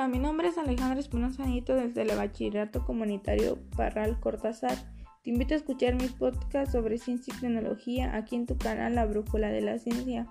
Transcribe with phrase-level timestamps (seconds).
[0.00, 4.74] Hola, mi nombre es Alejandra Espinosa Anito desde el Bachillerato Comunitario Parral Cortázar.
[5.22, 9.04] Te invito a escuchar mi podcast sobre ciencia y tecnología aquí en tu canal La
[9.04, 10.26] Brújula de la Ciencia.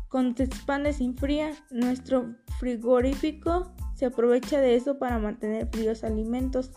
[0.08, 6.72] Cuando se expande se enfría, nuestro frigorífico se aprovecha de eso para mantener fríos alimentos.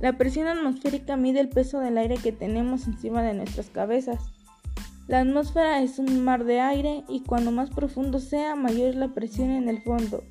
[0.00, 4.20] La presión atmosférica mide el peso del aire que tenemos encima de nuestras cabezas.
[5.06, 9.08] La atmósfera es un mar de aire y cuando más profundo sea, mayor es la
[9.08, 10.24] presión en el fondo.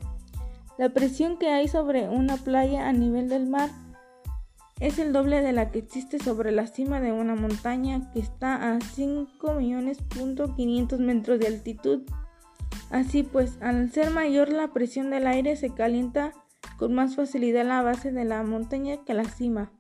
[0.78, 3.70] La presión que hay sobre una playa a nivel del mar
[4.80, 8.74] es el doble de la que existe sobre la cima de una montaña que está
[8.74, 12.02] a 5.500.000 metros de altitud.
[12.90, 16.34] Así pues, al ser mayor la presión del aire se calienta
[16.78, 19.72] con más facilidad la base de la montaña que la cima.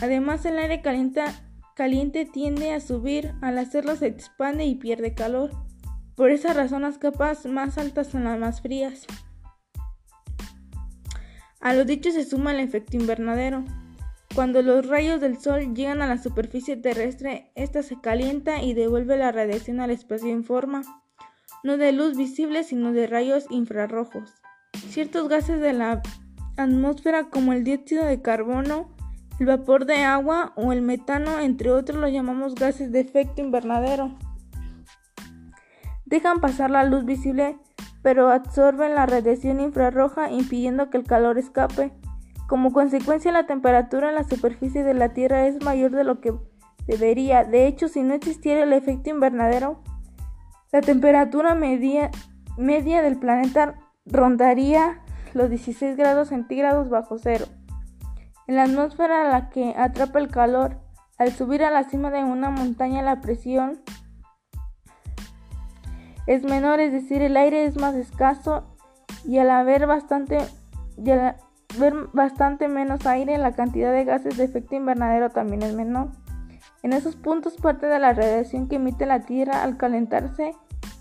[0.00, 1.32] Además, el aire calienta
[1.74, 5.50] caliente tiende a subir, al hacerlo se expande y pierde calor.
[6.14, 9.06] Por esa razón las capas más altas son las más frías.
[11.60, 13.64] A los dichos se suma el efecto invernadero.
[14.34, 19.16] Cuando los rayos del sol llegan a la superficie terrestre, ésta se calienta y devuelve
[19.16, 20.82] la radiación al espacio en forma,
[21.62, 24.30] no de luz visible, sino de rayos infrarrojos.
[24.88, 26.02] Ciertos gases de la
[26.56, 28.93] atmósfera, como el dióxido de carbono,
[29.40, 34.14] el vapor de agua o el metano, entre otros, los llamamos gases de efecto invernadero.
[36.04, 37.56] Dejan pasar la luz visible,
[38.02, 41.92] pero absorben la radiación infrarroja impidiendo que el calor escape.
[42.46, 46.34] Como consecuencia, la temperatura en la superficie de la Tierra es mayor de lo que
[46.86, 47.44] debería.
[47.44, 49.80] De hecho, si no existiera el efecto invernadero,
[50.70, 52.10] la temperatura media,
[52.58, 53.74] media del planeta
[54.06, 55.00] rondaría
[55.32, 57.46] los 16 grados centígrados bajo cero.
[58.46, 60.80] En la atmósfera la que atrapa el calor,
[61.18, 63.80] al subir a la cima de una montaña la presión
[66.26, 68.64] es menor, es decir, el aire es más escaso
[69.24, 71.36] y al haber bastante, al
[72.12, 76.10] bastante menos aire, la cantidad de gases de efecto invernadero también es menor.
[76.82, 80.54] En esos puntos parte de la radiación que emite la Tierra al calentarse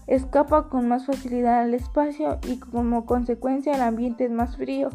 [0.08, 4.90] escapa con más facilidad al espacio y como consecuencia el ambiente es más frío.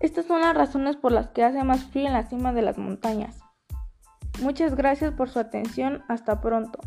[0.00, 2.78] Estas son las razones por las que hace más frío en la cima de las
[2.78, 3.38] montañas.
[4.40, 6.02] Muchas gracias por su atención.
[6.08, 6.80] Hasta pronto.